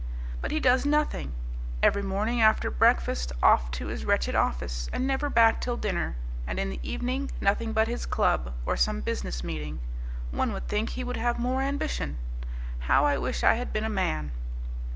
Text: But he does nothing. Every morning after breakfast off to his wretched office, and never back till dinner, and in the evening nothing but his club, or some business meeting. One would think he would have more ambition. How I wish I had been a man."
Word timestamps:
But 0.41 0.49
he 0.49 0.59
does 0.59 0.83
nothing. 0.83 1.31
Every 1.83 2.01
morning 2.01 2.41
after 2.41 2.71
breakfast 2.71 3.31
off 3.43 3.69
to 3.69 3.85
his 3.89 4.03
wretched 4.03 4.33
office, 4.33 4.89
and 4.91 5.05
never 5.05 5.29
back 5.29 5.61
till 5.61 5.77
dinner, 5.77 6.15
and 6.47 6.59
in 6.59 6.71
the 6.71 6.79
evening 6.81 7.29
nothing 7.39 7.71
but 7.71 7.87
his 7.87 8.07
club, 8.07 8.55
or 8.65 8.75
some 8.75 9.01
business 9.01 9.43
meeting. 9.43 9.79
One 10.31 10.53
would 10.53 10.67
think 10.67 10.89
he 10.89 11.03
would 11.03 11.17
have 11.17 11.37
more 11.37 11.61
ambition. 11.61 12.17
How 12.89 13.05
I 13.05 13.19
wish 13.19 13.43
I 13.43 13.53
had 13.53 13.71
been 13.71 13.83
a 13.85 13.89
man." 13.89 14.31